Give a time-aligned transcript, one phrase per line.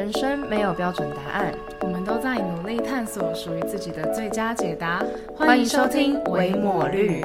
[0.00, 5.04] 人生没有标准答案，我们都在努力探索属于自己的最佳解答。
[5.36, 7.20] 欢迎收听《维摩绿》。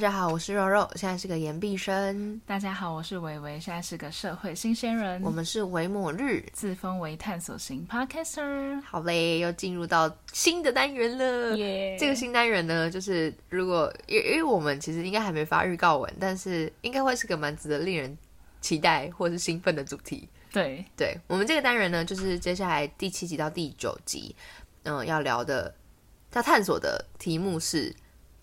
[0.00, 2.40] 家好，我是肉肉，现在是个研毕生。
[2.46, 5.22] 大家好，我是维维，现在是个社会新鲜人。
[5.22, 8.80] 我们是维末日，自封为探索型 podcaster。
[8.80, 11.54] 好嘞，又进入到新的单元了。
[11.54, 18.16] 耶这个新单元呢，就是如果因因为我们其实应该还没发预告文，但是应该会是个蛮值得令人
[18.62, 20.26] 期待或是兴奋的主题。
[20.50, 24.34] 对，对我们这个单元呢，就是接下来第七集到第九集，
[24.84, 25.74] 嗯、要聊的
[26.32, 27.94] 要探索的题目是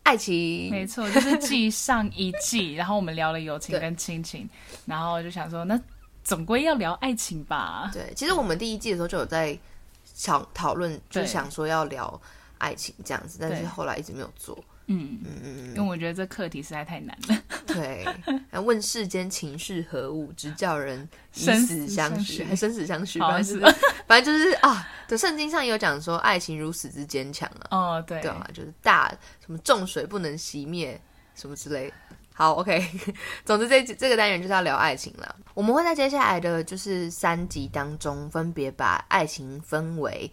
[0.07, 0.69] 爱情。
[0.71, 4.49] 没错，就是继上一季， 然后我们聊了友情跟亲情，
[4.85, 5.77] 然后就想说，那
[6.23, 7.89] 总归要聊爱情吧？
[7.93, 9.57] 对，其实我们第一季的时候就有在
[10.05, 12.19] 想讨论，就想说要聊
[12.57, 14.57] 爱情这样子，但是后来一直没有做。
[14.87, 17.43] 嗯，嗯嗯因为我觉得这课题实在太难了。
[17.65, 18.05] 对，
[18.49, 23.75] 还问世间情是何物，直叫人以生死死相相许，还生死相许，好反正就是
[24.07, 29.09] 反正就是啊，对，圣经上也有讲说爱情如此之坚强啊，哦，对，对啊，就是大
[29.45, 30.99] 什么重水不能熄灭
[31.35, 31.93] 什么之类的。
[32.33, 32.87] 好，OK，
[33.43, 35.35] 总之这这个单元就是要聊爱情了。
[35.55, 40.31] 我们会在接下来的就是三集当中，分别把爱情分为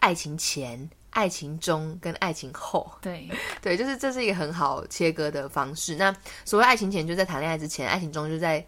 [0.00, 2.90] 爱情前、爱情中跟爱情后。
[3.00, 3.28] 对，
[3.62, 5.94] 对，就是这是一个很好切割的方式。
[5.94, 8.64] 那所谓爱情前，就在谈恋爱之前；爱情中，就在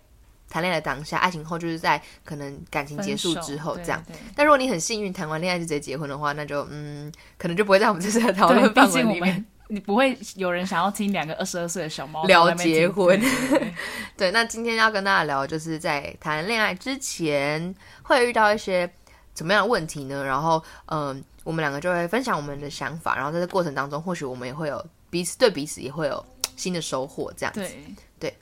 [0.49, 4.03] 谈恋爱的当下；爱情后，就是在可能感情结束之后这样。。
[4.35, 9.21] 但如果你很幸运，谈完恋爱就直接结婚的话，那就嗯，可能就不会在我们这次的讨 对，论毕范围里面。
[9.21, 13.21] 竟我们你不会有人想要听两个二十二岁的小猫聊结婚
[14.17, 17.75] 对，那今天要跟大家聊，就是在谈恋爱之前
[18.05, 18.89] 会遇到一些
[19.35, 20.25] 怎么样的问题呢？
[20.25, 27.61] 然后，嗯、我们两个就会分享我们的想法，然后在这过程当中，或许我们也会有彼此对彼此也会有新的收获，这样子。
[27.61, 27.85] 对
[28.19, 28.35] 对，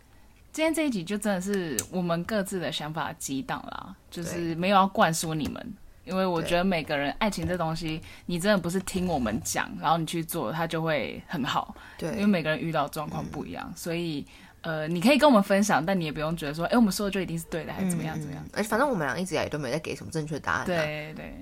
[0.54, 5.74] 今天这一集就真的是我们各自的想法激荡啦，就是没有要灌输你们，
[6.06, 14.26] 因为我觉得每个人爱情这东西，你真的不是听我们讲，然后你去做，它就会很好，对因为，每个人遇到状况不一样，所以
[14.62, 18.42] 呃，你可以跟我们分享，但你也不用觉得说，哎，我们说的就一定是对的，还是怎么样怎么样。
[18.44, 21.34] 嗯而且反正我们俩一直以来也都没有在给什么正确答案、啊。，对对，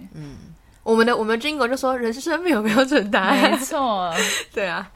[0.83, 3.51] 我们的我们的 Jingle 就说人生没有标准答案。
[3.53, 4.13] 没错。
[4.53, 4.91] 对啊，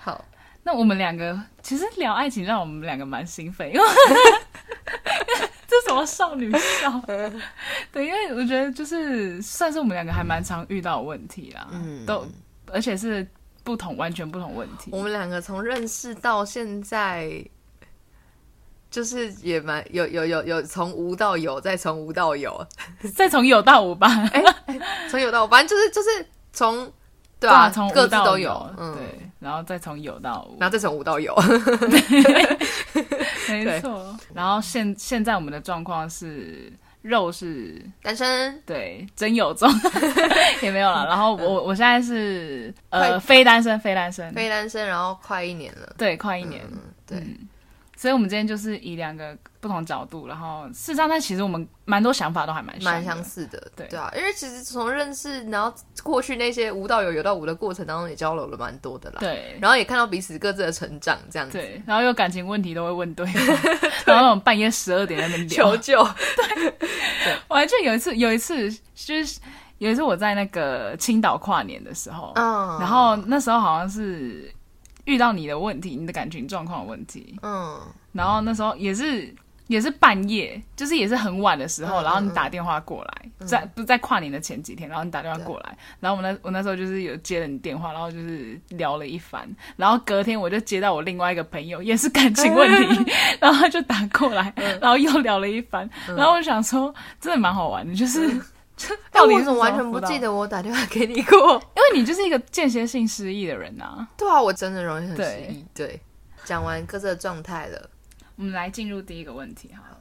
[0.00, 0.24] 好，
[0.62, 3.86] 那我们两个其实聊爱情，让我们两个蛮兴奋，因为
[5.66, 7.00] 这什么少女笑？
[7.92, 12.26] 对，因为我觉得就是算是我们两个还蛮常遇到的问题啦，嗯都
[12.72, 13.26] 而且是
[13.62, 14.90] 不同完全不同问题。
[14.92, 17.44] 我们两个从认识到现在，
[18.90, 22.66] 就是也蛮有有有有从无到有，再从无到有，
[23.14, 24.42] 再从有到无吧，哎
[25.10, 26.90] 从有到无，反正就是就是从
[27.38, 31.34] 对啊，啊，从无各自都有，嗯，对，然后再从有到无，然后再从无到有，
[33.48, 34.16] 没错。
[34.34, 36.72] 然后现现在我们的状况是
[37.02, 39.70] 肉是单身，对，真有中
[40.62, 41.06] 也没有了。
[41.06, 46.62] 然后我我现在是呃非单身，非单身，非单身，然后快一年了，对，快一年。
[46.72, 47.24] 嗯，对，
[48.00, 53.98] 所以我们今天就是以两个不同角度，然后事实上，但其实我们蛮多想法都还蛮蛮相似的，对对。
[53.98, 59.58] 啊，因为其实从认识，然后过去那些舞蹈有、有到舞的过程当中，也交流了蛮多的啦，，对。
[59.60, 63.44] 然后也看到彼此各自的成长，这样子，对，然后有感情问题都会问对方，
[64.06, 65.48] 然后那种半夜十二点在那边。
[65.48, 66.72] 求救，对。
[67.48, 69.40] 我还记得有一次，有一次就是
[69.78, 74.52] 有一次我在那个青岛跨年的时候，嗯，然后那时候好像是
[75.08, 77.80] 遇到你的问题，你的感情状况的问题，嗯，
[78.12, 79.34] 然后那时候也是
[79.66, 94.78] 也是半夜，就是也是很晚的时候，嗯然后你打电话过来，在不是在跨年的前几天，然后你打电话过来，然后我那我那时候就是有接了你电话，然后就是聊了一番，然后隔天我就接到我另外一个朋友也是感情问题， 然后他就打过来，嗯。
[94.80, 98.40] 然后又聊了一番，然后我想说真的蛮好玩的，就是。
[99.10, 101.54] 但到底是我怎么完全不记得我打电话给你过？
[101.76, 105.64] 因为你就是一个间歇性失忆的人呐、对啊，我真的容易很失忆。
[105.74, 106.00] 对，
[106.44, 107.90] 讲完各自的状态了，
[108.36, 109.98] 我们来进入第一个问题好了。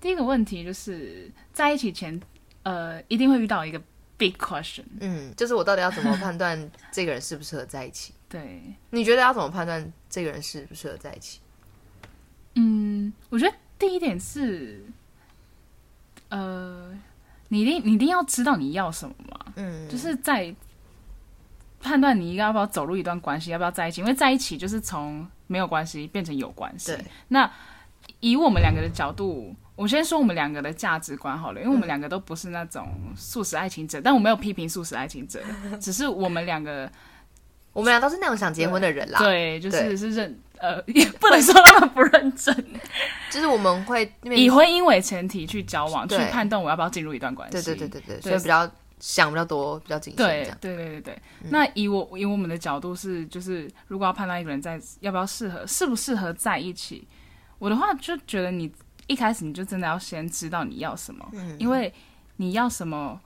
[0.00, 2.20] 第一个问题就是在一起前，
[2.64, 3.80] 呃，一定会遇到一个
[4.18, 4.84] big question。
[5.00, 8.12] 嗯，就是我到底要怎么判断这个人适不适合在一起？
[8.28, 11.40] 对，你觉得要怎么判断这个人适不适合在一起？
[12.54, 14.84] 嗯，我觉得第一点是，
[16.30, 16.92] 呃，
[17.52, 20.54] 你一定你一定要知道你要什么嘛，嗯，就是在
[21.82, 26.92] 判断你要不要走入一段关系，要不要在一起，因为在一起就是从没有关系变成有关系。
[26.92, 27.04] 对。
[27.28, 27.50] 那
[28.20, 35.38] 以我们两个的角度，我先说我们两个的价值观好了，因为我们两个都不是那种素食爱情者，但我没有批评素食爱情者，
[35.78, 36.90] 只是我们两个
[37.74, 39.18] 我们俩都是那种想结婚的人啦。
[39.18, 42.54] 对，就是是认呃，也不能说他们不认真，
[43.30, 47.60] 就是我们会面以婚姻为前提去交往，去判断我要不要进入一段关系。
[47.60, 48.70] 对对对对所以比较
[49.00, 50.76] 想比较多，比较谨慎这对。
[50.76, 57.04] 对对对对，那以我以我们的角度是，就是如果要判断一个人在要不要适合，适不适合在一起，
[57.58, 58.72] 我的话就觉得你
[59.08, 61.56] 一开始你就真的要先知道你要什么，嗯。
[61.58, 61.92] 因为
[62.36, 63.20] 你要什么，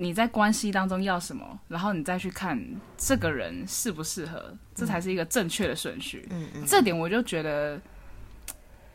[0.00, 2.58] 你在关系当中要什么，然后你再去看
[2.96, 6.26] 这个人适不适合，这才是一个正确的顺序。
[6.30, 7.78] 嗯嗯这点我就觉得。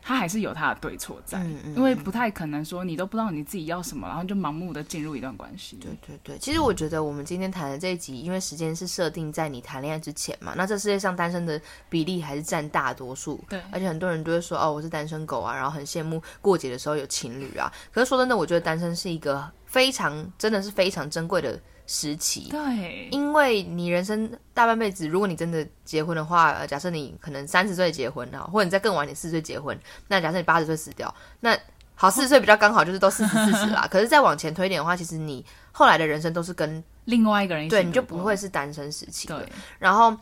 [0.06, 5.76] 他还是有他的对错在，嗯嗯因为不太可能说你都不知道你自己要什么，然后就盲目的进入一段关系。
[5.78, 13.42] 对对对，其实我觉得我们今天谈的这一集，因为时间是设定在你谈恋爱之前嘛，那这世界上单身的比例还是占大多数。
[13.48, 17.72] 对而且很多人都会说哦，我是单身狗啊，然后很羡慕过节的时候有情侣啊。
[17.90, 22.48] 可是说真的，我觉得单身是一个非常真的是非常珍贵的时期。
[22.50, 29.78] 对，因为你人生大半辈子，如果你真的结婚的话，呃假设你可能三十岁结婚啊，或者你再更晚，点四十岁结婚，
[30.08, 31.56] 那假设你八十岁死掉，那
[31.94, 33.86] 好四十岁比较刚好，就是都四十四十啦。
[33.90, 39.38] 可是再往前推一点的话，其实你后来的人生都是跟另外一个人一起对，你就不会是单身时期了。
[39.38, 39.48] 对
[39.78, 40.14] 然后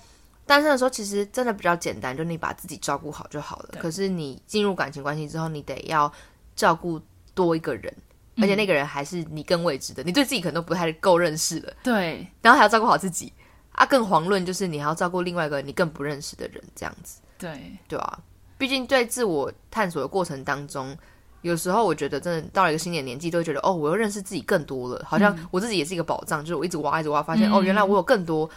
[0.46, 3.80] 单身的时候，其实真的比较简单，就你把自己照顾好就好了。
[3.80, 6.12] 可是你进入感情关系之后，你得要
[6.54, 7.00] 照顾
[7.34, 7.92] 多一个人，
[8.38, 11.72] 而且那个人还是你更未知的，你对自己可能都不太够认识了。
[11.82, 12.26] 对。
[12.42, 13.32] 然后还要照顾好自己
[13.72, 17.76] 啊，更遑论就是你还要照顾另外一个你更不认识的人，这样子，对。
[17.88, 18.18] 对啊、
[18.58, 20.96] 毕竟在自我探索的过程当中，
[21.42, 28.48] 有时候我觉得真的到了一个新的年纪，都会觉得哦，我又认识自己更多了，好像我自己也是一个宝藏，就是我一直挖一直挖，发现、嗯哦，原来我有更多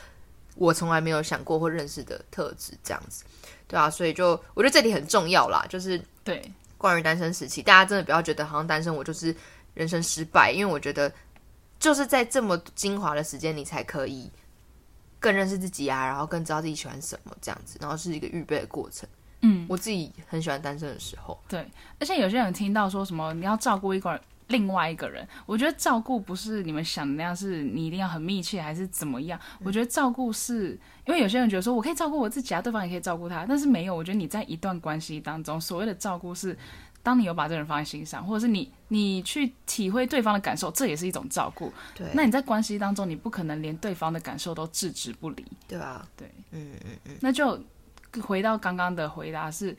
[0.56, 3.24] 我从来没有想过或认识的特质，这样子，
[3.68, 6.52] 对啊，所以就我觉得这里很重要啦，就是对。
[6.80, 9.36] 关于单身时期，大家真的不要觉得好像单身我就是
[9.78, 11.12] 人生失败，因为我觉得
[11.80, 14.30] 就是在这么精华的时间，你才可以
[15.20, 19.08] 更认识自己啊，然后更知道自己喜欢什么这样子，然后是一个预备的过程。
[19.42, 21.66] 嗯，我自己很喜欢单身的时候，对，
[22.00, 24.20] 而且有些人听到说什么你要照顾一个人。
[24.48, 29.38] 另外一个人，我觉得照顾不是你们想的那样，是你一定要很密切，还是怎么样？
[29.62, 30.70] 我觉得照顾是
[31.06, 33.94] 因为有些人觉得说我可以照顾我自己啊，对方也可以照顾他，但是没有。
[33.94, 36.58] 我觉得你在一段关系当中，所谓的照顾是，
[37.08, 41.72] 当你有把这个人放在心上，或者是你你去体会对方的感受，这也是一种照顾。
[41.96, 45.46] 对，那你在关系当中，你不可能连对方的感受都置之不理。
[45.70, 47.58] 对啊，对，嗯嗯嗯，那就
[48.22, 49.74] 回到刚刚的回答是，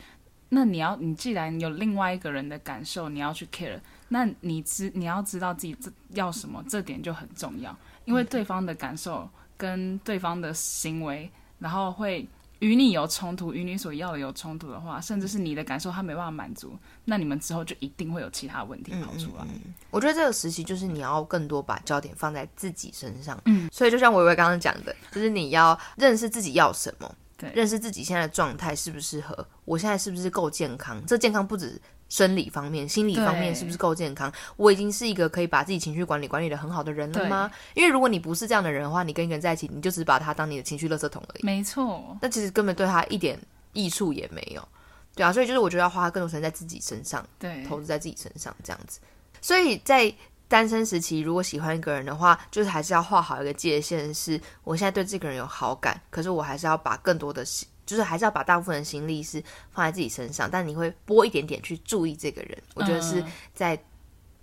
[0.48, 3.78] 那你要你既然有另外一个人的感受，你要去 care，
[4.08, 7.76] 那你知你要知道自己这要什么，这点就很重要，
[8.06, 9.28] 因为对方的感受
[9.58, 12.26] 跟对方的行为，然后会。
[12.60, 19.46] 与你有冲突，与你所要的有冲突的话，甚至是你的感受他没办法满足，那你们之后就一定会有其他问题跑出来。
[19.90, 31.00] 我觉得这个时期就是你要更多把焦点放在自己身上，嗯，所以就像维维刚刚讲的，就是你要认识自己要什么，对认识自己现在的状态适不适合，我现在是不是够健康？
[31.06, 34.32] 这健康不止生理方面，心理方面是不是够健康？
[34.56, 37.50] 我已经是一个可以把自己情绪管理管理的很好的人了吗？
[37.74, 43.38] 因为如果你不是这样的人的话，你跟一个人在一起，你就只是把他当你的情绪垃圾桶而已，没错，那其实根本对他一点
[43.72, 44.66] 益处也没有。
[45.14, 49.00] 对啊，所以就是我觉得要花更多时间在自己身上，对，投资在自己身上，这样子。
[49.40, 50.12] 所以在
[50.46, 62.62] 单身时期，如果喜欢一个人的话，就是还是要画好一个界限，是我现在对这个人有好感，可是我还是要把更多的心，就是还是要把大部分的心力是放在自己身上，但你会拨一点点去注意这个人。
[62.74, 63.82] 我觉得是嗯在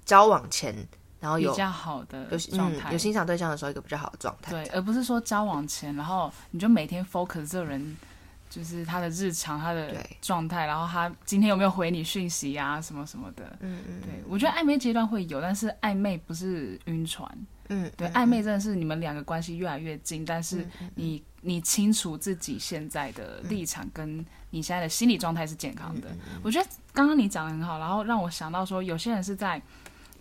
[0.04, 0.76] 交往前，
[1.20, 4.52] 然后有比较好的有状态、嗯有欣赏对象的时候，一个比较好的状态。
[4.52, 7.96] 对，而不是说交往前，然后你就每天 focus 这个人，
[8.50, 13.56] 就是他的日常、他的状态，然后他今天有没有回你讯息啊，什么什么的。
[13.60, 17.30] 嗯嗯对，我觉得暧昧阶段会有，但是暧昧不是晕船。
[17.70, 26.08] 嗯，对，嗯暧昧真的是你们两个关系越来越近，但是嗯你你清楚自己现在的立场跟你现在的心理状态是健康嗯的。
[26.44, 29.62] 我觉得刚刚你讲的很好，然后让我想到说，有些人是在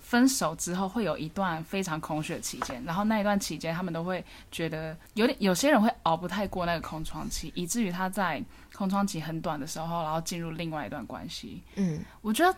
[0.03, 8.43] 分手之后会有一段非常空虚的期间，然后那一段期间他们都会觉得有点，有些人会熬不太过那个空窗期，以至于他在
[8.75, 11.63] 空窗期很短的时候，然后进入另外一段关系。
[11.77, 12.57] 嗯我觉得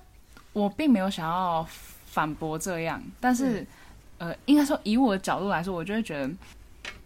[0.53, 1.65] 我并没有想要
[2.07, 3.65] 反驳这样，但是、
[4.19, 6.29] 呃，应该说以我的角度来说，我就会觉得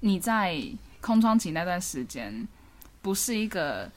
[0.01, 0.57] 你在
[1.01, 2.47] 空窗期那段时间
[3.03, 3.91] 不是一个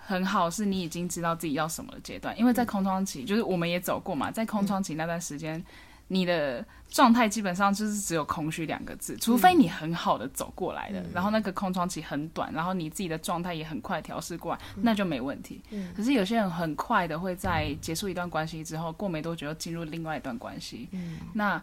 [0.00, 5.64] 很好，是你已经知道自己要什么的阶段，因为在空窗期，就是我们也走过嘛，在空窗期那段时间。
[6.08, 15.62] 你的状态基本上就是只有空虚两个字，除非你很好的走过来的，然后那个空窗期很短，然后你自己的状态也很快调试过来，那就没问题。
[15.96, 20.86] 可是有些人很快的会在结束一段关系之后，过没多久又进入另外一段关系。
[21.32, 21.62] 那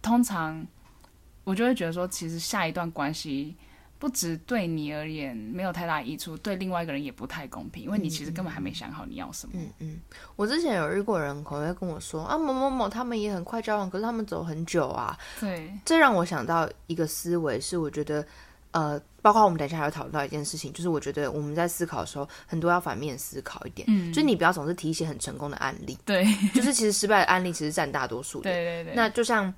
[0.00, 0.66] 通常
[1.44, 3.54] 我就会觉得说，其实下一段关系
[4.00, 9.52] 不止对你而言没有太大益处，对另外一个人也不太公平，因为你其实根本还没想好你要什么。
[9.56, 10.00] 嗯嗯，
[10.36, 15.16] 我之前有遇过人，可能会跟我说啊，某某某他们也很快交往，可是他们走很久啊。
[15.38, 18.26] 对，这让我想到一个思维，是我觉得
[18.70, 28.44] 呃，包括我们等一下还要讨论到一件事情，就是我觉得我们在思考的时候，很多要反面思考一点，嗯，就是你不要总是提一些很成功的案例，对，就是其实失败的案例其实占大多数的。
[28.44, 29.52] 对对对，那就像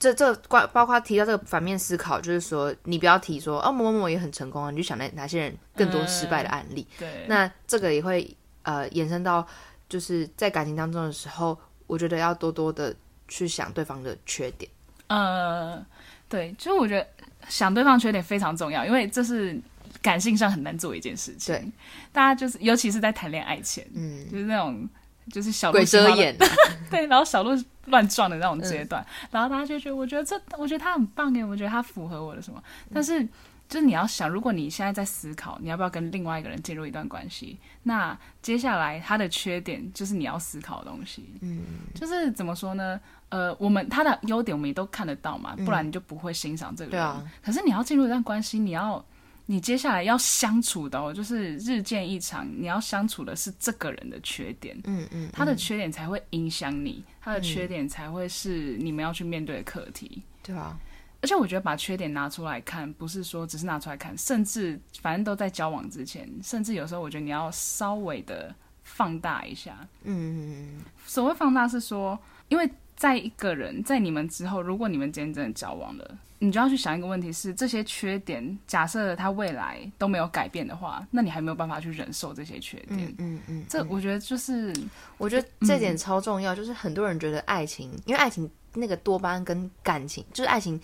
[0.00, 6.86] 这这关包括提到这个反面思考，就是说你不要提说哦某某某也很成功啊，你就想那哪些人更多失败的案例。
[6.98, 9.46] 对，那这个也会呃延伸到
[9.90, 12.96] 就是在感情当中的时候，我觉得要多多的
[13.28, 14.70] 去想对方的缺点。
[15.08, 15.84] 呃，
[16.30, 17.06] 对，就我觉得
[17.48, 19.60] 想对方缺点非常重要，因为这是
[20.00, 21.54] 感性上很难做一件事情。
[21.54, 21.72] 对，
[22.10, 24.88] 大家就是尤其是在谈恋爱前，嗯，就是那种
[25.30, 26.36] 就是小鹿鬼遮喜欢眼，
[26.90, 27.50] 对，然后小鹿
[27.86, 32.62] 乱撞的那种阶段，然后大家就觉得，我觉得这，我觉得他很棒耶，我觉得他符合我的什么，
[32.92, 33.24] 但是
[33.68, 41.62] 就是你要想，如果你现在在思考你要不要跟另外一个人进入一段关系，那接下来他的缺点就是你要思考的东西，嗯，
[41.94, 43.00] 就是怎么说呢？
[43.28, 46.90] 呃，我们他的优点我们也都看得到嘛，不然你就不会欣赏这个人。
[46.90, 47.22] 对啊。
[47.40, 49.04] 可是你要进入一段关系，你要
[49.50, 54.78] 你接下来要相处的哦，就是日渐一长，你要相处的是这个人的缺点。
[54.84, 60.22] 嗯嗯，他的缺点才会影响你，他的缺点才会是你们要去面对的课题。
[60.40, 60.78] 对啊，
[61.20, 68.54] 而且我觉得把缺点拿出来看，不是说只是拿出来看，甚至反正都在交往之前，甚至有时候我觉得你要稍微的
[68.84, 69.76] 放大一下。
[70.04, 72.16] 嗯所谓放大是说，
[72.46, 83.00] 因为在一个人在你们之后，如果你们今天真的交往了，你就要去想一个问题是：这些缺点，假设他未来都没有改变的话，那你还没有办法去忍受这些缺点。
[83.00, 84.70] 嗯嗯嗯，这我觉得就是
[85.16, 90.78] 我觉得这点超重要，就是很多人觉得爱情，因为爱情那个多巴胺跟感情，就是爱情。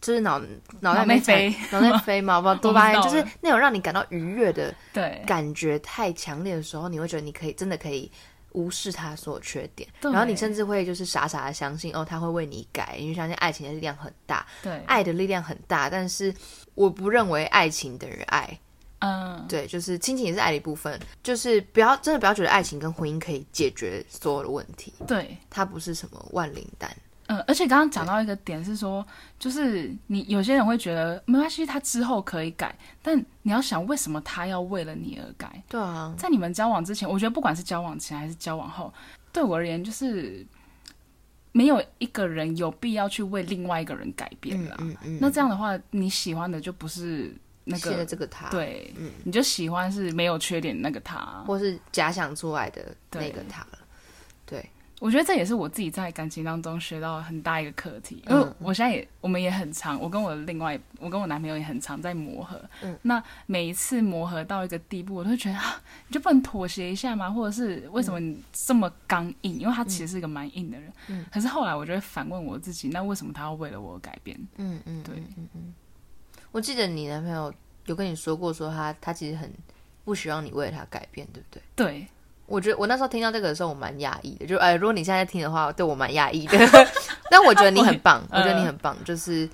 [0.00, 0.42] 就是脑
[0.80, 8.10] 脑袋没飞，脑袋飞嘛，不多巴胺就是那种让你感到愉悦的对感觉太强烈的时候，你会觉得你可以真的可以
[8.52, 16.34] 无视他所有缺点，然后你甚至会就是傻傻的相信哦，他会为你改，因为相信爱情的力量很大，对，爱的力量很大，但是
[16.74, 18.58] 我不认为爱情等于爱，
[19.00, 26.90] 嗯，对，就是亲情也是爱的一部分，就是不要真的不要觉得爱情跟婚姻可以解决所有的问题，对，它不是什么万灵丹，
[27.26, 29.06] 嗯，而且刚刚讲到一个点是说，
[29.38, 35.62] 就是你有些人会觉得没关系，他之后可以改，但你要想为什么他要为了你而改？
[35.68, 38.92] 对啊，在你们交往之前，我觉得不管是交往前还是交往后，
[39.32, 40.44] 对我而言就是
[41.52, 44.76] 没有一个人有必要去为另外一个人改变啦。
[44.80, 47.32] 嗯嗯嗯，那这样的话，你喜欢的就不是
[47.64, 51.44] 那现在个这个他，，对，嗯你就喜欢是没有缺点的那个他。
[51.46, 53.78] 或是假想出来的那个他了，
[54.44, 54.68] 对，
[55.02, 62.62] 我觉得这也是我自己在感情当中学到很大一个课题，因为嗯我现在也我们也很长，我跟我的另外我跟我男朋友也很常在磨合。
[62.82, 67.28] 嗯，那每一次磨合到一个地步，我都会觉得啊，你就不能妥协一下吗？
[67.28, 69.58] 或者是为什么你这么刚硬？
[69.58, 70.92] 因为他其实是一个蛮硬的人。
[71.08, 74.38] 嗯，可是后来我就会反问我自己，那为什么他要为了我改变？
[74.58, 75.74] 嗯嗯，对嗯嗯，
[76.52, 77.52] 我记得你男朋友
[77.86, 79.52] 有跟你说过，说他他其实很
[80.04, 81.62] 不希望你为了他改变，对不对？
[81.74, 82.06] 对，
[82.52, 84.44] 我觉得我那时候听到这个的时候，我蛮讶异的。
[84.44, 86.58] 就哎，如果你现在听的话，对我蛮讶异的。
[87.30, 89.48] 但我觉得你很棒，我嗯觉得你很棒，就是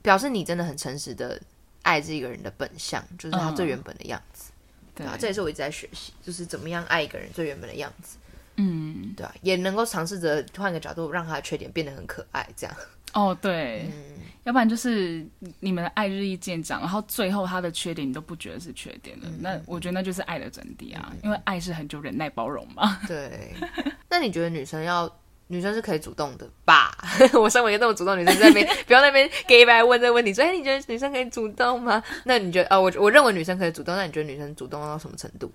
[0.00, 1.38] 表示你真的很诚实的
[1.82, 4.50] 爱这个人的本相，就是他最原本的样子，
[4.94, 8.16] 对对啊，这也是我一直在学习，就是怎么样爱一个人最原本的样子，
[8.56, 12.74] 嗯，对啊，也能够尝试着换个角度，让他的缺点变得很可爱，这样。
[13.12, 13.92] 哦，对，嗯
[14.44, 15.24] 要不然就是
[15.60, 22.98] 你们的爱日益渐长，然后最后他的缺点你都不觉得是缺点了，那我觉得那就是爱的真谛啊，因为爱是很久忍耐包容嘛。
[23.06, 23.54] 对，
[24.08, 25.08] 那你觉得女生要
[25.48, 26.90] 女生是可以主动的吧？
[27.38, 32.02] 我身为一个那么主动女生，在那边 不要那边给白问这个问题，说哎，你觉得女生可以主动吗？
[32.24, 35.52] 那你觉得啊、我我认为女生可以主动，那你觉得女生主动到什么程度？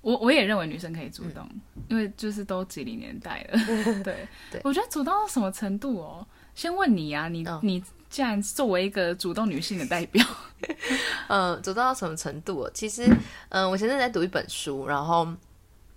[0.00, 1.48] 我我也认为女生可以主动，
[1.88, 3.58] 因为就是都几零年代了。
[4.02, 4.16] 对，
[4.50, 6.26] 对我觉得主动到什么程度哦？
[6.54, 10.22] 先问你啊，你、嗯你既然作为一个主动女性的代表，
[11.28, 12.68] 嗯， 主动到什么程度？
[12.74, 13.08] 其实，
[13.48, 15.26] 嗯，我前阵子在读一本书，然后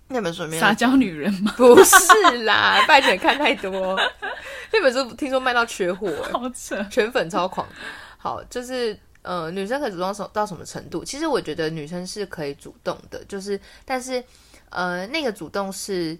[0.08, 3.94] 那本书里面撒娇女人吗， 不是啦，拜托看太多。
[4.72, 6.82] 那本书听说卖到缺货、哎好扯。
[6.90, 7.68] 全粉超狂。
[8.16, 11.04] 好，就是呃，女生可以主动到到什么程度？
[11.04, 14.24] 其实我觉得女生是可以主动的，就是但是
[14.70, 16.16] 呃，那个主动是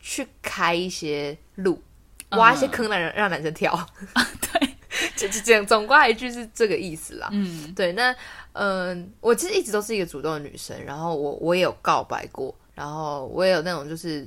[0.00, 1.82] 去开一些路，
[2.36, 3.88] 挖一些坑让人、让男生跳。
[4.52, 4.68] 对，
[5.16, 7.28] 就就这样，总归一句是这个意思啦。
[7.32, 8.10] 嗯，对，那
[8.52, 14.26] 嗯、呃我其实一直都是一个主动的女生，然后我我也有告白过，然后我也有那种就是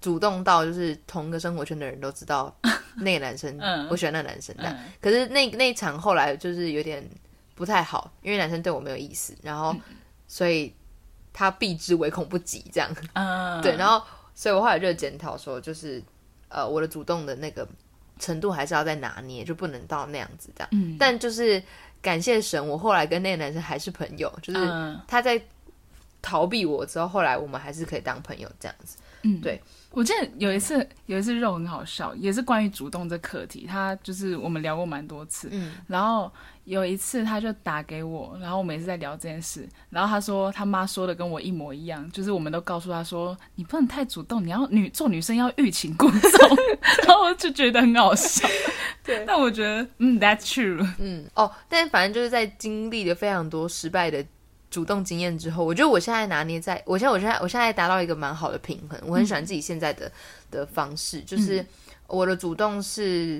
[0.00, 2.54] 主动到就是同个生活圈的人都知道
[2.96, 4.74] 那个男生， 嗯我喜欢那个男生这样。
[4.74, 7.08] 嗯可是那那一场后来就是有点
[7.54, 9.74] 不太好，因为男生对我没有意思，然后
[10.26, 10.74] 所以
[11.32, 12.90] 他避之唯恐不及这样。
[13.12, 16.02] 嗯，对，然后所以我后来就检讨说，就是
[16.54, 17.66] 呃，我的主动的那个
[18.20, 20.68] 程度还是要再拿捏，就不能到那样子这样。
[20.70, 21.60] 嗯但就是
[22.00, 25.40] 感谢神，我后来跟那个男生还是朋友，就是嗯他在
[26.22, 28.96] 逃避我之后，后来我们还是可以当朋友这样子。
[29.22, 29.60] 嗯，对。
[29.94, 36.30] 我记得有一次，有一次肉很好笑，也是关于主动这课题，他就是我们聊过蛮多次，嗯，然后
[36.64, 46.56] 有一次他就打给我，然后我们也是在聊这件事，然后他说他妈说的跟我一模一样，就是我们都告诉他说你不能太主动，你要女做女生要欲擒故纵，
[47.06, 48.48] 然后我就觉得很好笑。
[49.04, 49.24] 对。
[49.26, 54.24] 但我觉得嗯，that's true，嗯，哦，但反正就是在经历了非常多失败的
[54.74, 60.10] 主动经验之后，我觉得我现在拿捏在，我现在我现在我现在达到一个蛮好的平衡，我很喜欢自己现在的、
[60.50, 61.64] 的方式，就是
[62.08, 63.36] 我的主动是，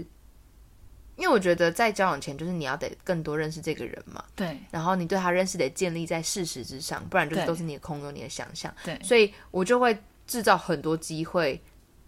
[1.17, 4.57] 因为我觉得在交往前，就是你要得更多认识这个人嘛，对。
[4.71, 9.99] 然后你对他认识得建立在事实之上，不然就是都是你的空有、你的想象，对，所以我就会
[10.29, 11.61] 制造很多机会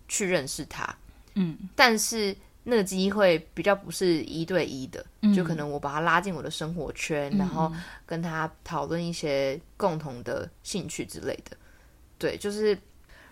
[0.07, 0.97] 去认识他，
[1.35, 1.59] 嗯。
[1.75, 2.37] 但是
[2.69, 7.73] 那个机会比较不是一对一的，嗯就可能我把他拉进我的生活圈，然后
[8.05, 11.57] 跟他讨论一些共同的兴趣之类的。
[12.19, 12.77] 对，就是，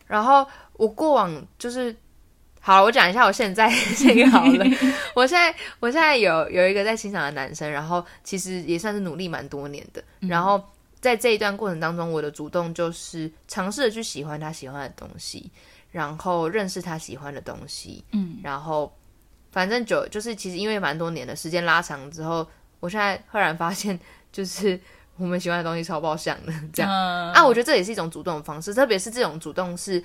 [0.07, 1.95] 然后我过往就是，
[2.61, 4.64] 好了，我讲一下我现在 这个好了。
[5.17, 10.62] 我现在我现在有有一个在欣赏的男生，然后其实也算是努力蛮多年的，然后。
[11.00, 15.50] 在这一段过程当中，我的主动就是尝试着去喜欢他喜欢的东西，
[15.91, 18.91] 然后认识他喜欢的东西，嗯然后
[19.54, 22.44] 反正久就是其实因为蛮多年的时间拉长之后，
[22.80, 23.96] 我现在赫然发现，
[24.32, 24.78] 就是
[25.16, 26.90] 我们喜欢的东西超爆像的这样。
[26.90, 30.02] 嗯啊，我觉得这也是一种主动的方式，特别是这种主动是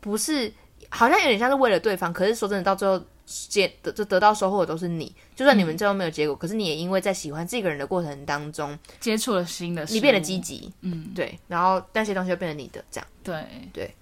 [0.00, 0.50] 不是
[0.88, 5.14] 好像有点像是为了对方，可是说真的，到最后结得就得到收获的都是你。
[5.36, 13.06] 就算你们最后没有结果，可是你也因为在喜欢这个人的过程当中，接触了新的事，你变得积极，嗯，对，然后那些东西就变成你的这样。
[13.22, 13.94] 对对，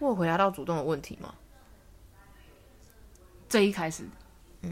[0.00, 1.32] 我有回答到主动的问题吗？
[3.48, 4.04] 最一开始，
[4.62, 4.70] 嗯，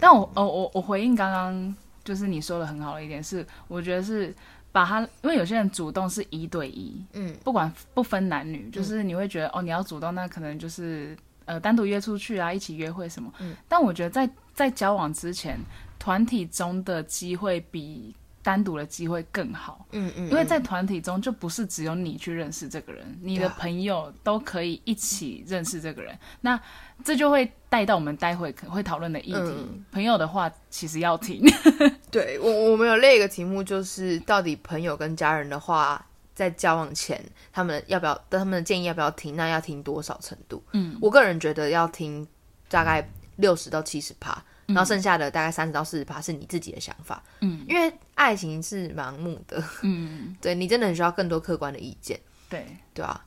[0.00, 4.34] 但我哦我我回应刚刚就是你说的很好的一点是，我觉得是
[4.70, 15.58] 把他，因为有些人主动是一对一，嗯，不管不分男女，就是你会觉得、哦你要主动，那可能就是呃单独约出去啊，一起约会什么，嗯，但我觉得在在交往之前，
[15.98, 19.86] 团体中的机会比单独的机会更好。
[19.92, 26.18] 嗯嗯，因为在团体中，就不是只有你去认识这个人，你的朋友都可以一起认识这个人。
[26.40, 26.60] 那
[27.04, 29.38] 这就会带到我们待会可能会讨论的议题。
[29.38, 31.42] 嗯朋友的话，其实要听。
[32.10, 39.36] 对我我们有列一个题目，就是到底朋友跟家人的话，在交往前，他们要不要他们的建议要不要听？
[39.36, 40.62] 那要听多少程度？
[40.72, 42.26] 嗯，我个人觉得要听
[42.68, 47.22] 大概六十到七十趴，然后剩下的大概三十到四十趴是你自己的想法。
[47.40, 53.24] 嗯，因为爱情是盲目的，嗯， 对你真的很需要更多客观的意见，对，对啊。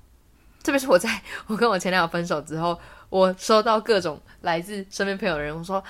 [0.64, 5.84] 特别是我在我跟我前男友分手之后，我收到各种来自身边朋友的人，我说。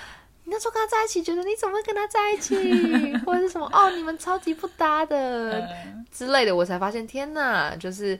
[0.47, 2.55] 你那时候跟他在一起，觉得你怎么会跟他在一起，
[3.25, 6.05] 或者是什么哦，你们超级不搭的，嗯。
[6.11, 8.19] 之类的，我才发现天哪，就是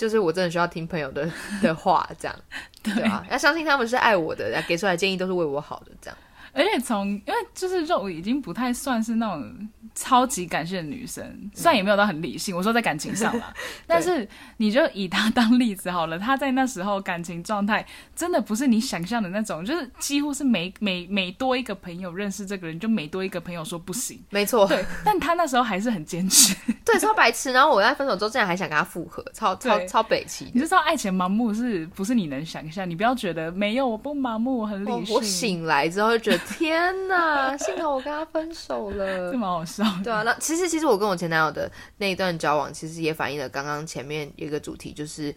[0.00, 2.34] 就是我真的需要听朋友的 的话，这样。
[2.82, 3.02] 对。
[3.02, 6.16] 啊，要相信他们是爱我的，给出来建议都是为我好的，这样
[6.52, 13.52] 而且从因为就是肉已经不太算是那种超级感性的女生，虽然也没有到很理性，我说在感情上啦，
[13.86, 14.26] 但是
[14.58, 17.84] 你就以她当例子好了，她在那时候感情状态
[18.14, 26.54] 真的不是你想象的那种，就是几乎是每每每多一个朋友认识这个人，就每多一个朋友说不行，没错，对，但她那时候还是很坚持。
[26.84, 27.52] 对，超白痴。
[27.52, 30.46] 然后我在分手之后，竟然还想跟他复合，超超超北齐。
[30.52, 32.88] 你就知道爱情盲目是不是你能想象？
[32.88, 39.38] 你不要觉得没有，我不盲目，我很理性，我我醒来之后就觉得天哪，幸好我跟他分手了这。
[39.38, 40.04] 蛮好笑的。
[40.04, 45.34] 对啊，那其实其实我跟我前男友的那一段交往，其实也反映了刚刚前面一个主题，就是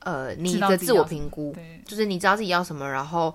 [0.00, 1.54] 呃你的自我评估，
[1.84, 3.34] 就是你知道自己要什么，然后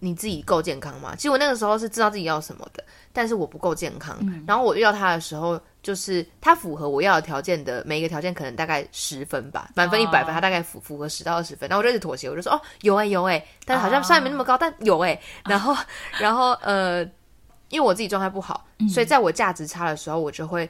[0.00, 1.14] 你自己够健康吗？
[1.16, 4.16] 其实我那个时候是知道自己要什么的，但是我不够健康。
[4.20, 11.68] 嗯然后我遇到他的时候，就是他符合我要的条件的每一个条件，可能大概十分吧，满分一百分，哦他大概符符合十到二十分。
[11.68, 15.76] 然后我就一直妥协，我就说哦有哎、有哎、但好像哦虽然没那么高，但有哎、然后
[16.18, 17.04] 然后呃，
[17.68, 20.68] 因为我自己状态不好，所以在我价值差的时候，我就会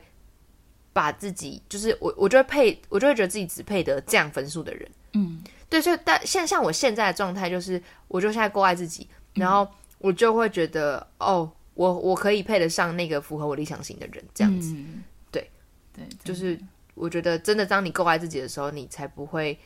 [0.93, 4.91] 把自己就是我我就会配，我就会觉得自己只配得这样分数的人。
[5.13, 9.67] 嗯，对，所以但现像我现在的状态就是，我就现在够爱自己，然后
[9.99, 14.75] 我就会觉得，哦，我我可以配得上那个符合我理想型的人，这样子。
[14.77, 15.05] 嗯。
[15.31, 15.51] 对。
[15.93, 16.59] 对，就是
[16.95, 19.57] 我觉得真的，当你够爱自己的时候，你才不会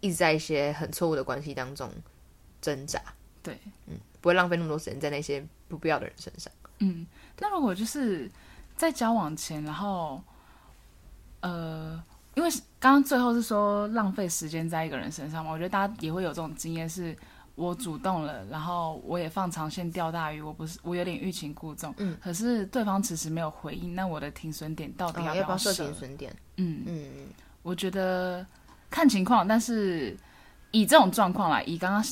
[0.00, 1.90] 一直在一些很错误的关系当中
[2.60, 3.00] 挣扎，
[3.42, 6.52] 对，嗯不会浪费那么多时间在那些不必要的人身上。
[6.80, 7.06] 嗯，
[7.38, 8.30] 那如果就是
[8.76, 10.22] 在交往前，然后
[11.40, 12.02] 呃，
[12.34, 17.16] 因为刚刚最后是说浪费时间在一个人身上嘛，我觉得大家也会有这种经验，是
[17.58, 25.86] 我主动了，然后我也放长线钓大鱼，我不是我有点欲擒故纵，嗯，可是对方迟迟没有回应，那我的停损点到底要不要设设？
[25.86, 26.32] 停损点？
[26.58, 27.10] 嗯，嗯，
[27.62, 28.46] 我觉得
[28.88, 30.16] 看情况，但是
[30.70, 32.02] 以这种状况来，以刚刚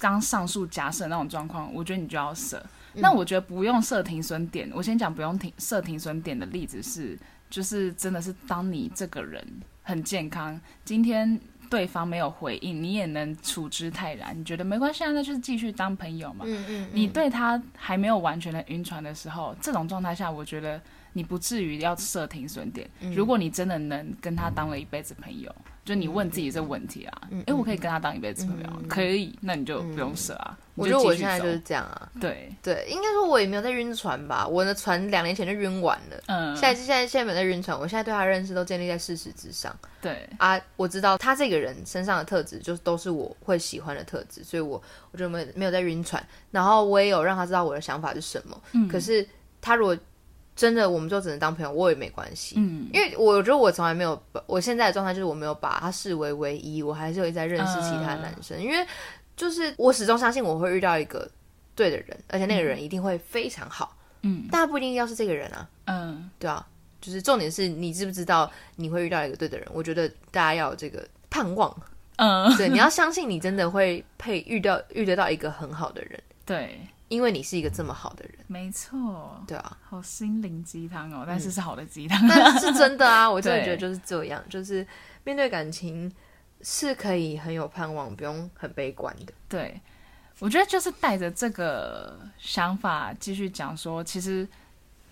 [0.00, 2.60] 刚刚上述假设那种状况，我觉得你就要设。
[2.94, 7.16] 那我觉得不用设停损点，我先讲不用停设停损点的例子是，
[7.48, 9.46] 就是真的是当你这个人
[9.82, 11.38] 很健康，今天
[11.70, 16.44] 对方没有回应，你也能处之泰然，你觉得没关系啊，那就是继续当朋友嘛。
[16.46, 20.80] 嗯嗯，你对他还没有完全的晕船的时候，这种状态下，我觉得
[21.12, 22.88] 你不至于要设停损点。
[23.00, 25.54] 嗯如果你真的能跟他当了一辈子朋友，
[25.86, 30.58] 就你问自己这个问题啊，嗯诶，我可以跟他当一辈子朋友吗，可以，那你就不用舍啊。
[30.74, 32.10] 我觉得我现在就是这样啊。
[32.20, 36.16] 对，对，应该说我也没有在晕船吧，我的船两年前就晕完了。
[36.26, 40.60] 嗯，现在现在现在没有在晕船，我现在对他认识都建立在事实之上对，啊。
[40.76, 46.22] 我知道他这个人身上的特质，就是都是我会喜欢的特质，所以我我就没有没有在晕船。
[46.50, 48.60] 然后我也有让他知道我的想法是什么。
[48.72, 49.26] 嗯可是
[49.62, 49.96] 他如果
[50.56, 52.56] 真的我们就只能当朋友，我也没关系。
[52.58, 52.88] 嗯。
[52.92, 58.84] 因为我觉得我从来没有把，我现在的状态就是我没有把他视为唯一，我还是有一直在认识其他男生，因为
[59.36, 61.30] 就是我始终相信我会遇到一个
[61.74, 64.46] 对的人，而且那个人一定会非常好，嗯。
[64.50, 66.66] 但他不一定要是这个人啊，嗯，对啊，
[67.02, 71.76] 就是重点是你知不知道你会遇到一个对的人，我觉得大家要有这个盼望，
[72.16, 82.20] 嗯，对，你要相信你真的会配遇到遇得到一个很好的人， 对，因为你是一个这么好的人，没错，对啊，好心灵鸡汤哦，但是是好的鸡汤。
[82.28, 84.86] 但是真的啊，我真的觉得就是这样，就是
[85.24, 86.12] 面对感情
[86.62, 89.32] 是可以很有盼望，不用很悲观的。
[89.48, 89.80] 对，
[90.40, 94.46] 我觉得就是带着这个想法继续讲说，其实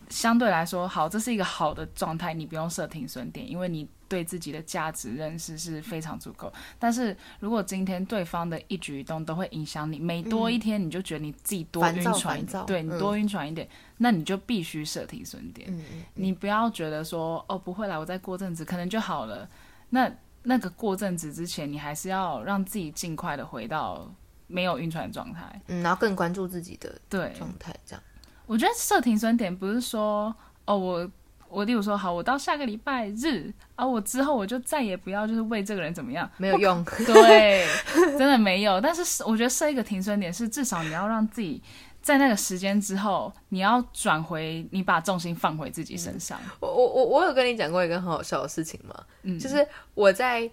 [0.08, 6.52] 相对来说，好，这是一个好的状态，你不用设停损点，因为你对自己的价值认识是非常足够。
[6.78, 15.72] 但是如果今天对方的一举一动都会影响你，每多一天你就觉得你自己多晕船对你嗯多晕船一点，那你就必须设停损点。
[16.14, 19.48] 你不要觉得说哦不会啦，我再过阵子可能就好了。
[19.90, 20.10] 那
[20.42, 24.12] 那个过阵子之前，你还是要让自己尽快的回到
[24.46, 25.62] 没有晕船的状态。
[25.68, 28.02] 嗯，然后更关注自己的对，状态，这样。
[28.46, 30.34] 我觉得设停损点不是说
[30.66, 31.10] 哦我。
[31.50, 38.80] 我例如说，好，我到下个礼拜日啊，我之后我就再也不要就是为这个人怎么样，没有用，对，真的没有。
[38.80, 41.62] 但是我觉得设一个停损点是，至少你要让自己
[42.02, 46.40] 在那个时间之后，你要转回，你把重心放回自己身上。
[46.58, 48.92] 我我我我有跟你讲过一个很好笑的事情吗？
[49.22, 50.44] 嗯，就是我在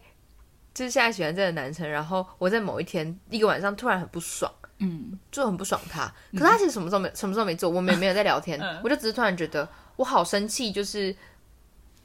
[0.72, 5.18] 就是现在喜欢这个男生，然后我在某一天一个晚上突然很不爽，嗯。
[5.32, 6.12] 就很不爽他。
[6.34, 8.82] 可是他其实什么时候没什么时候没做，我们也 没有在聊天，嗯。
[8.84, 11.16] 我就只是突然觉得我好生气，就是。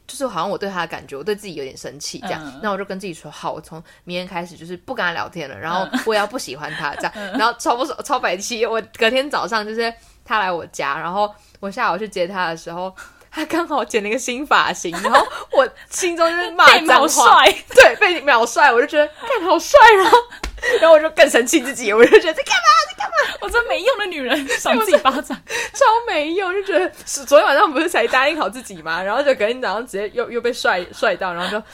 [0.09, 2.61] 就是好像我对他的感觉，我对自己有点生气这样，嗯。
[2.63, 6.01] 那我就跟自己说，好，我从明天开始就是不跟他聊天了，然后嗯。
[6.07, 8.65] 我也要不喜欢他这样，然后超不爽超白气。
[8.65, 9.93] 我隔天早上就是
[10.25, 12.95] 他来我家，然后我下午去接他的时候，
[13.33, 20.17] 他刚好剪了一个新发型，然后我心中就是骂被秒脏话， 帅，对，被秒帅，我就觉得干好帅，然后
[20.81, 25.37] 然后我就更生气自己，我就觉得在干嘛在干嘛我这没用的女人， 赏自己巴掌。
[25.73, 29.03] 超没用，就觉得是昨天晚上不是才答应好自己吗？
[29.03, 31.65] 然后就隔天早上直接又又被帅帅到，然后就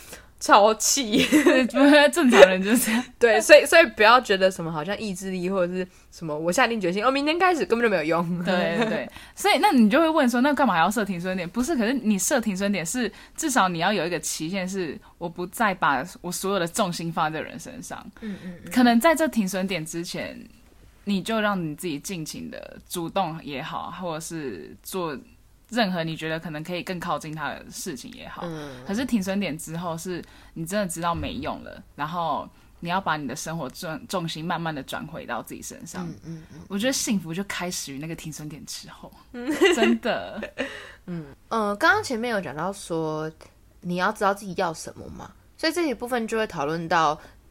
[0.42, 1.24] 超气。
[2.10, 3.04] 正常人就是这样。
[3.16, 8.44] 对，所以所以不要觉得什么好像意志力或者是什么，我下定决心，哦，明天开始根本就没有用。
[8.44, 11.48] 对对对，所以那你就会问说，那干嘛还要设停损点？
[11.48, 18.04] 不是，可是你设停损点是至少你要有一个期限，是我不再把我所有的重心放在这个人身上。
[18.20, 20.36] 嗯嗯嗯，可能在这停损点之前，
[21.04, 25.16] 你就让你自己尽情的主动也好，或者是做
[25.72, 28.42] 任何你觉得可能可以更靠近他的事情也好。
[28.44, 32.46] 嗯可是停损点之后，是你真的知道没用了，然后
[32.80, 36.06] 你要把你的生活重重心慢慢的转回到自己身上。
[36.06, 39.10] 嗯嗯嗯我觉得幸福就开始于那个停损点之后，
[39.74, 40.38] 真的。
[41.06, 43.30] 嗯，刚刚前面有讲到说
[43.80, 47.41] 你要知道自己要什么嘛，所以这一部分就会讨论到，嗯，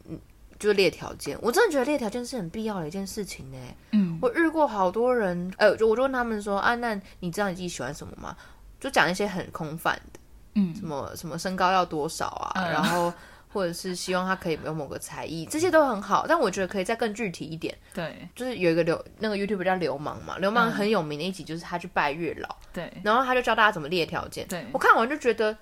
[0.62, 1.36] 就是列条件。
[1.42, 3.58] 我真的觉得列条件是很必要的一件事情呢。
[3.94, 8.38] 嗯我遇过好多人，呃，就我就问他们说啊，那你知道你自己喜欢什么吗？
[8.80, 10.20] 就讲一些很空泛的，
[10.54, 13.12] 嗯什么什么身高要多少啊，嗯然后
[13.54, 16.26] 或者是希望他可以有某个才艺，这些都很好。
[16.28, 24.48] 但我觉得可以再更具体一点，对就是有一个流那个 YouTube 叫流氓嘛，流氓嗯很有名的一集就是他去拜月老，对然后他就教大家怎么列条件。
[24.48, 25.58] 对我看完就觉得，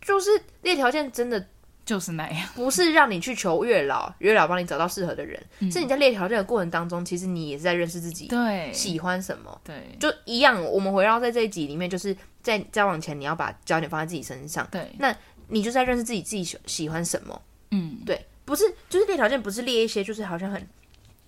[0.00, 0.30] 就是
[0.62, 1.44] 列条件真的
[1.84, 2.48] 就是那样。
[2.54, 10.62] 不是让你去求月老，月老帮你找到适合的人，是你在列条件的过程当中，其实你也是在认识自己，对，喜欢什么，对，就一样。
[10.64, 15.14] 我们围绕在这一集里面，就是在交往前，你要把焦点放在自己身上，对，那
[15.48, 20.68] 你就在认识自己，自己喜喜欢什么，嗯，对，不是，就是列条件，不是列一些就是好像很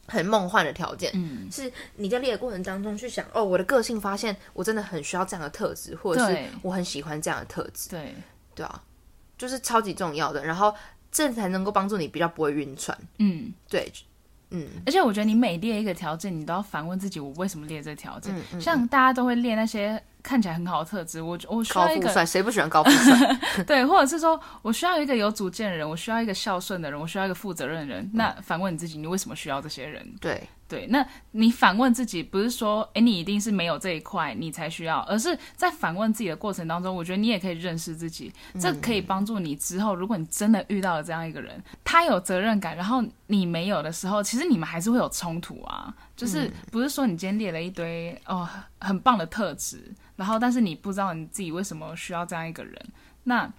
[0.06, 8.14] 很梦幻的条件，嗯，是你在列的过程当中去想，哦，我的个性发现我真的很需要这样的特质，或者是我很喜欢这样的特质，对，
[8.54, 8.82] 对啊，
[9.44, 10.74] 就是超级重要的，然后
[11.12, 13.52] 这才能够帮助你比较不会晕船，嗯。
[13.68, 13.92] 对，
[14.48, 18.34] 嗯，而且我觉得你每列一个条件，你都要反问自己，我为什么列这个条件？
[18.34, 23.38] 嗯嗯像大家都会列那些看起来很好的特质，我我需要一个帅，谁不喜欢高富帅？
[23.64, 28.10] 对，或者是说我需要一个有主见的人，我需要一个孝顺的人，我需要一个负责任的人。
[28.14, 30.04] 那反问你自己，你为什么需要这些人？
[30.20, 45.94] 对，对，那你反问自己，不是说，诶，你一定是没有这一块，你才需要，而是在反问自己的过程当中，我觉得你也可以认识自己，这可以帮助你之后，如果你真的遇到了这样一个人，他有责任感，然后你没有的时候，其实你们还是会有冲突啊。
[46.16, 52.86] 就是不是说你今天列了一堆哦很棒的特质，然后但是你不知道你自己为什么需要这样一个人，
[53.24, 53.52] 那。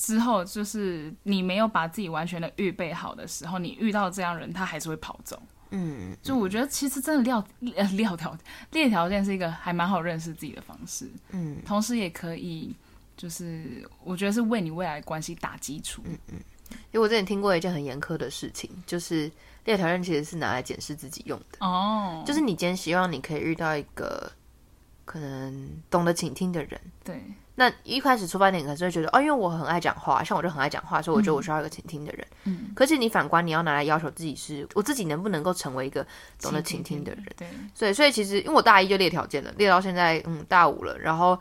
[0.00, 5.42] 之后就是你没有把自己完全的预备好的时候，你遇到这样人，他还是会跑走。
[5.70, 8.38] 嗯，就我觉得其实真的料呃料条
[8.70, 12.72] 列条件是一个还蛮好认识自己的方式，嗯，同时也可以
[13.16, 16.00] 就是我觉得是为你未来关系打基础。
[16.06, 16.36] 嗯嗯
[16.70, 19.28] 因为我之前听过一件很严苛的事情，就是
[19.64, 24.30] 列条件其实是拿来检视自己用的，哦，就是你今天希望你可以遇到一个
[25.08, 26.78] 可能懂得倾听的人。
[27.02, 32.26] 对，那一开始出发点可能是会觉得，哦，因为我很爱讲话，像我就很爱讲话，所以我觉得我需要一个倾听的人。
[32.44, 36.06] 嗯，可是你反观，你要拿来要求自己是，我自己能不能够成为一个
[36.38, 37.24] 懂得倾听的人？
[37.38, 41.38] 对，所以，所以其实因为我大一就列条件了，列到现在嗯大五了，然后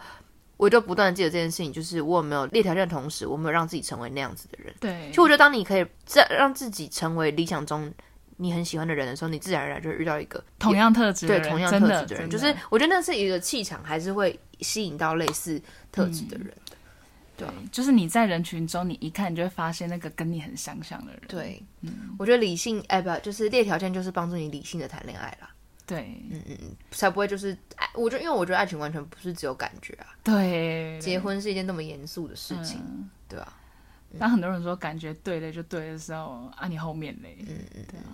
[0.56, 4.74] 我就不断的记得这件事情，就是我有没有列条件的同时，我没有让自己成为那样子的人。
[4.80, 7.94] 对，其实我觉得，当你可以在让自己成为理想中
[8.38, 16.54] 你很喜欢的人的时候，你自然而然就会遇到一个同样特质的人，对同样特质的人，就是我觉得那是一个气场，还是会吸引到类似特质的人。
[17.36, 21.22] 对，就是你在人群中，你一看你就会发现那个跟你很相像的人。
[21.28, 21.62] 对，
[22.18, 25.50] 我觉得理性，哎，不，就是列条件，就是帮助你理性的谈恋爱啦。
[25.86, 26.20] 对。
[26.32, 27.88] 嗯嗯嗯，才不会就是爱。
[27.94, 33.10] 我觉得，因为我觉得爱情完全不是只有感觉啊，对，结婚是一件那么严肃的事情，嗯。
[33.30, 33.54] 对吧、
[34.20, 38.06] 当很多人说感觉对了就对的时候，啊，你后面嘞，嗯嗯，对啊。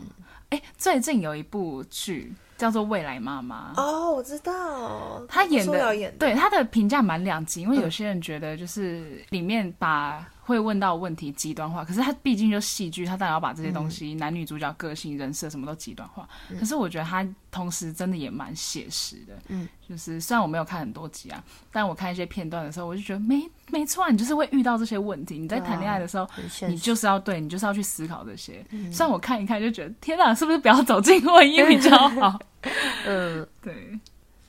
[0.49, 7.82] 哎，最近有一部剧叫做《未来妈妈》，哦，我知道，她演的，对她的评价蛮两极，因为嗯。
[7.82, 16.27] 有些人觉得就是里面把会问到问题极端化，可是他毕竟就戏剧，他当然要把这些东西、男女主角个性、人设什么都极端化。
[16.60, 25.38] 可是我觉得他同时真的也蛮写实的，嗯，就是虽然我没有看很多集啊，但我看一些片段的时候，我就觉得没没错啊，你就是会遇到这些问题。
[25.39, 26.27] 你在谈恋爱的时候。
[26.67, 28.65] 你就是要对你就是要去思考这些。
[28.91, 32.39] 虽然我看一看就觉得天哪，是不是不要走进婚姻比较好？
[33.06, 33.99] 嗯，对，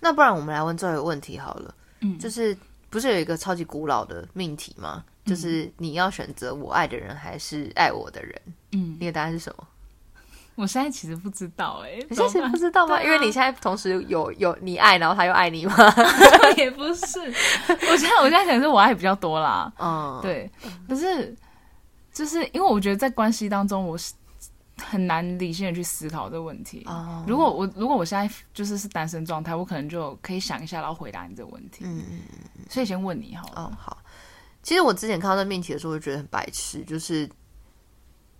[0.00, 2.56] 那不然我们来问最后一个问题好了，嗯就是
[2.90, 5.04] 不是有一个超级古老的命题吗？
[5.24, 8.40] 就是你要选择我爱的人还是爱我的人？
[8.72, 9.66] 嗯，你的答案是什么？
[10.56, 12.94] 我现在其实不知道哎、你现在不知道吗？
[12.94, 15.74] 啊因为你现在同时有有你爱，然后他又爱你吗？
[16.56, 17.18] 也不是，
[17.68, 20.48] 我现在我现在可能是我爱比较多啦， 嗯，，对，
[20.88, 21.34] 可是
[22.12, 24.14] 就是因为我觉得在关系当中，我是
[24.80, 26.84] 很难理性的去思考这个问题。
[26.86, 31.84] 哦，如果我如果我现在就是是单身状态，我可能就可以想一下，然后回答你这个问题。
[31.84, 32.20] 嗯嗯
[32.70, 33.68] 所以先问你好了。
[33.72, 33.98] 嗯好。
[34.64, 37.28] 其实我之前看到这命题的时候，我就觉得很白痴，就是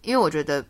[0.02, 0.64] 因为我觉得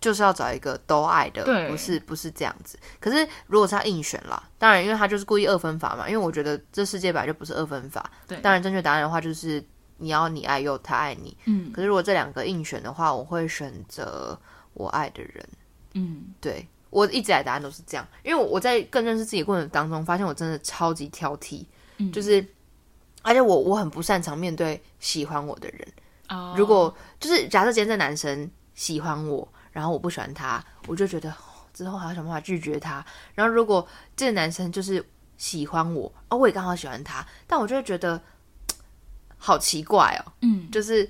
[0.00, 2.78] 就是要找一个都爱的，不是不是这样子。
[3.00, 8.08] 可是如果是他硬选啦，当然因为他就是故意二分法嘛，因为我觉得这世界本来就不是二分法。
[8.26, 9.60] 对当然正确答案的话就是
[9.96, 11.36] 你要你爱又他爱你。
[11.46, 14.38] 嗯可是如果这两个硬选的话，我会选择
[14.74, 15.48] 我爱的人。
[15.94, 21.64] 嗯对我一直以来答案都是这样，因为我我在更认识自己的过程当中，发现我真的超级挑剔，
[21.96, 22.46] 嗯就是
[23.28, 25.88] 而且我我很不擅长面对喜欢我的人。
[26.28, 31.34] 哦如果就是假设今天这男生喜欢我，然后我不喜欢他，我就觉得、哦
[31.74, 33.04] 之后还要想办法拒绝他。
[33.34, 33.86] 然后如果
[34.16, 35.04] 这个男生就是
[35.36, 38.20] 喜欢我，哦，我也刚好喜欢他，但我就会觉得
[39.36, 41.08] 好奇怪哦，嗯就是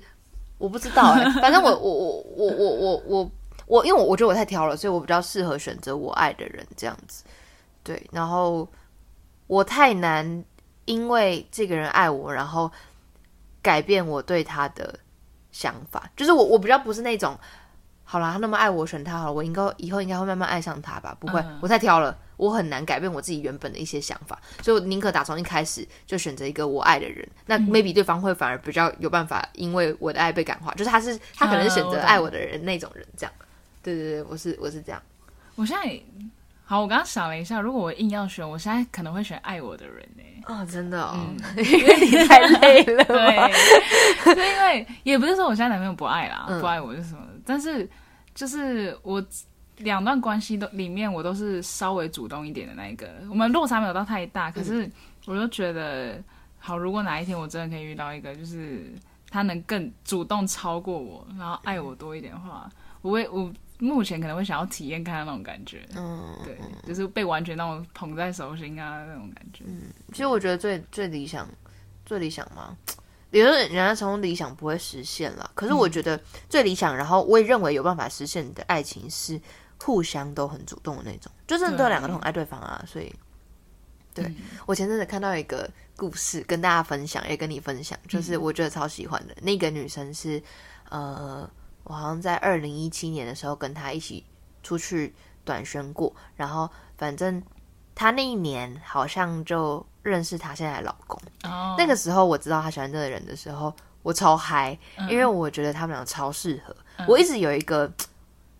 [0.59, 3.31] 我不知道哎、反正我我我我我我我
[3.65, 7.23] 我，因为我我觉得我太挑了，所以我比较适合选择我爱的人这样子。
[7.81, 8.67] 对，然后
[9.47, 10.45] 我太难
[10.89, 12.71] 因为这个人爱我，然后
[13.61, 14.97] 改变我对他的
[15.51, 16.09] 想法。
[16.17, 17.37] 就是我我比较不是那种，
[18.03, 21.15] 好啦，他那么爱我，选他好了，我应该以后应该会慢慢爱上他吧？
[21.19, 27.27] 不会，嗯我太挑了，我很难改变我自己原本的一些想法，所以我宁可打从一开始就选择一个我爱的人。
[27.45, 33.33] 那嗯 maybe 对方会反而比较有办法，因为我的爱被感化，就是他是他可能是选择爱我的人那种人，这样。
[33.83, 34.99] 对对对，我是我是这样。
[35.53, 36.01] 我现在
[36.69, 41.35] 好，我刚刚想了一下，如果我硬要选，我现在可能会选爱我的人呢、哦，真的哦，嗯。
[41.65, 43.03] 因为你太累了。
[43.09, 46.61] 对，是因为也不是说我现在男朋友不爱啦，嗯。
[46.61, 47.89] 不爱我是什么，但是
[48.35, 49.19] 就是我
[49.77, 53.09] 两段关系都里面，我都是稍微主动一点的那一个。
[53.31, 54.87] 我们落差没有到太大，可是
[55.25, 56.21] 我就觉得，
[56.59, 58.93] 好，如果哪一天我真的可以遇到一个，就是
[59.31, 62.69] 他能更主动超过我，然后爱我多一点的话，
[63.01, 65.87] 我会我目前可能会想要体验看看那种感觉。
[65.95, 69.63] 嗯，对，就是被完全那种捧在手心啊那种感觉。
[69.67, 71.47] 嗯其实我觉得最最理想，
[72.05, 72.77] 最理想吗？
[73.31, 79.39] 有的人家从理想不会实现了，可是我觉得最理想，然后我也认为有办法实现的爱情是
[79.77, 82.83] 互相都很主动的那种，就真的都对两个都很爱对方啊。
[82.87, 83.13] 所以，
[84.15, 89.35] 对、嗯我前阵子看到一个故事跟大家分享，也跟你分享，就是我觉得超喜欢的。
[89.43, 90.41] 那个女生是
[90.89, 91.47] 呃，
[91.89, 94.23] 我好像在二零一七年的时候跟他一起
[94.61, 95.11] 出去
[95.43, 97.41] 短宣过，然后反正
[97.95, 101.19] 他那一年好像就认识他现在的老公。
[101.45, 103.73] 哦，那个时候我知道他喜欢这个人的时候，
[104.03, 106.75] 我超嗨，嗯因为我觉得他们俩超适合。
[107.07, 107.91] 我一直有一个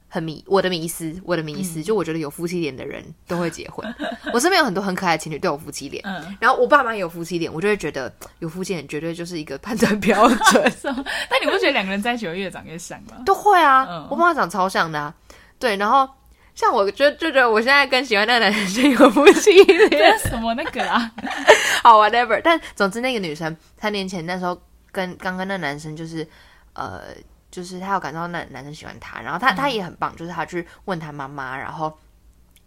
[0.10, 3.88] 很迷我的迷思，我的迷嗯思、就我觉得有夫妻脸的人都会结婚。
[4.34, 10.72] 我身边有很多很可爱的情侣都有夫妻脸，嗯，然后我爸妈也有夫妻脸，我就会觉得有夫妻脸绝对就是一个判断标准。
[11.30, 13.22] 但你不觉得两个人在一起会越长越像吗？
[13.26, 15.13] 都会啊，嗯我爸妈长超像的、啊，
[15.58, 16.10] 对，然后。
[16.56, 21.10] 像我就就觉得我现在更喜欢那个男生有夫妻脸，什么那个啊？
[21.82, 22.41] 好，whatever。
[22.43, 26.28] 但总之，那个女生三年前那时候跟刚跟那男生就是，
[26.74, 27.02] 呃，
[27.51, 31.97] 就是她有感受到那男生喜欢她，然后她她也很棒，就是她去问他妈妈，然后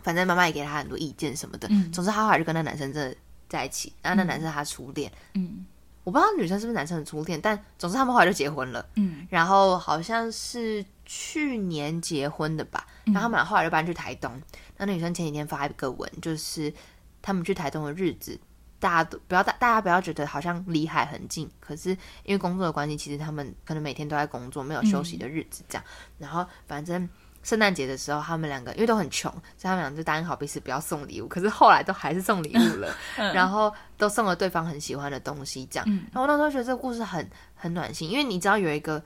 [0.01, 1.69] 反正妈妈也给她很多意见什么的。
[1.71, 3.17] 嗯总之，她后来就跟那男生真的
[3.49, 5.11] 在一起，然后那男生是她初恋。
[5.35, 5.65] 嗯
[6.05, 8.85] 我不知道女生是不是男生的初恋，但总之他们后来就结婚了。
[8.97, 14.33] 嗯然后好像是去年结婚的吧，然后他们俩后来就搬去台东。
[14.79, 16.75] 那那女生前几天发一个文，就是
[17.23, 18.37] 他们去台东的日子，
[18.83, 21.91] 大家都不要大大家不要觉得好像离海很近，可是
[22.25, 25.85] 因为工作的关系，其实他们可能每天都在工作，没有休息的日子这样。
[26.19, 27.09] 然后反正。
[27.45, 31.27] 圣诞节的时候，他们两个因为都很穷，所以他们俩就答应好彼此不要送礼物。
[31.27, 32.97] 可是后来都还是送礼物了，
[33.35, 35.85] 然后都送了对方很喜欢的东西，这样。
[35.89, 39.03] 嗯然后我那时候觉得这个故事很很暖心，因为你知道有一个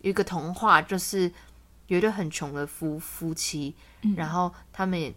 [0.00, 1.30] 有一个童话，就是
[1.88, 3.76] 有一对很穷的夫夫妻，
[4.16, 5.14] 然后他们也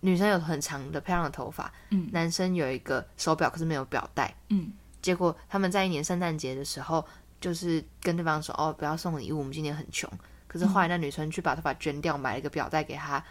[0.00, 4.34] 女生有很长的漂亮的头发，嗯男生有一个手表，可是没有表带。
[4.48, 7.04] 嗯结果他们在一年圣诞节的时候，
[7.40, 10.10] 就是跟对方说：“哦，不要送礼物，我们今年很穷。”
[10.46, 13.22] 可是后来那女生去把头发捐掉，买了一个表带给她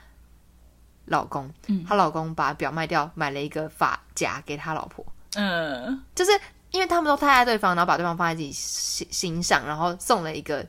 [1.06, 5.06] 老公，嗯她老公把表卖掉，买了一个发夹给他老婆。
[5.36, 6.32] 嗯就是
[6.72, 10.66] 因为他们都太爱对方，然后把对方放在自己心心上，然后送了一个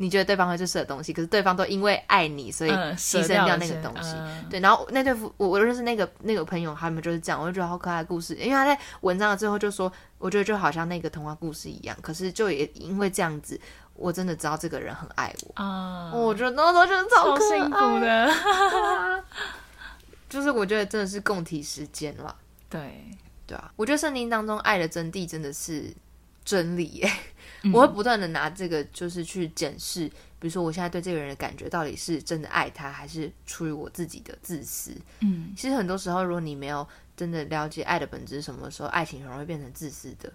[0.00, 4.12] 你觉得对方会最适合的东西，可是对方都因为爱你，所以嗯，牺牲掉那个东西。
[4.16, 8.34] 嗯对，然后那对夫，我我认识那个那个朋友，他们就是这样，我就觉得好可爱的故事。
[8.36, 13.60] 因为他在文章的最后就说，我觉得就好像那个童话故事一样，可是就也因为这样子，
[13.94, 15.62] 我真的知道这个人很爱我。
[15.62, 19.24] 啊，我觉得那时候真的超可超幸福爱，的，
[20.30, 22.34] 就是我觉得真的是共体时间了。
[22.70, 23.04] 对，
[23.46, 25.92] 对啊，我觉得圣经当中爱的真谛真的是
[26.44, 27.08] 真理耶。
[27.08, 27.12] 嗯
[27.72, 34.92] 我会不断的拿这个就是去检视，比如说我现在对这个人的感觉到底是真的爱他，还是出于我自己的自私。
[35.20, 35.52] 嗯。
[35.56, 40.32] 其实很多时候，如果你没有真的了解爱的本质是什么时候，爱情很容易变成自私的。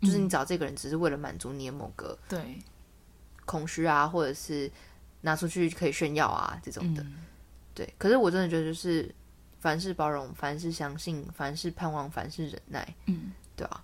[0.00, 2.58] 就是你找这个人只是为了满足你的某个对，
[3.46, 4.70] 空虚啊，或者是
[5.22, 7.02] 拿出去可以炫耀啊这种的。
[7.02, 7.14] 嗯。
[7.72, 9.12] 对，可是我真的觉得就是
[9.60, 13.82] 凡事包容，凡事相信，凡事盼望，凡事忍耐，嗯，对啊，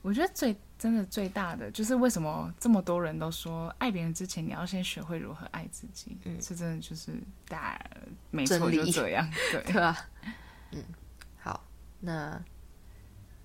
[0.00, 7.12] 我觉得最真的最大的就是为什么这么多人都说爱别人之前你要先学会如何爱自己，嗯，这真的就是
[7.46, 7.78] 大
[8.30, 9.94] 没错就这样，对， 对啊，
[10.72, 10.82] 嗯，
[11.38, 11.62] 好，
[12.00, 12.42] 那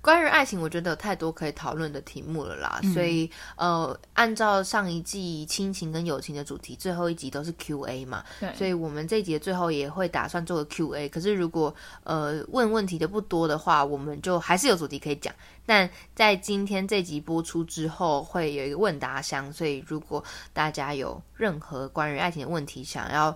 [0.05, 11.09] 关于爱情，我觉得有太多可以讨论的题目了啦，嗯所以呃，按照上一季亲情跟友情的主题，最后一集都是 Q&A 嘛，对所以我们这一集的最后也会打算做个 Q&A。
[11.09, 11.73] 可是如果
[12.03, 15.33] 呃问问题的不多的话，我们就还是有主题可以讲。
[15.65, 20.23] 但在今天这集播出之后，会有一个问答箱，所以如果
[20.53, 23.35] 大家有任何关于爱情的问题，想要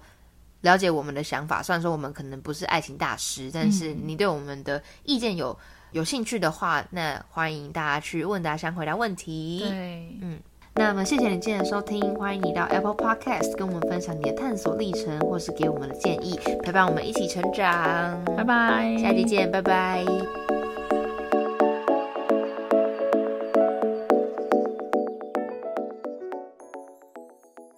[0.62, 5.58] 了解我们的想法，虽然说我们可能不是爱情大师，但是你对我们的意见有
[5.92, 9.66] 有兴趣的话，那欢迎大家去问答箱回答问题。
[9.68, 10.40] 对，嗯
[10.76, 18.24] 那么谢谢你今天的收听，欢迎你到 Apple Podcast 跟我们分享你的探索历程，或是给我们的建议，陪伴我们一起成长。
[18.38, 20.06] 拜拜，下期见，拜拜。